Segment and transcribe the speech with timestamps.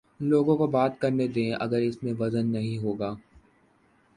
[0.19, 3.13] لوگوں کو بات کر نے دیں اگر اس میں وزن نہیں ہو گا۔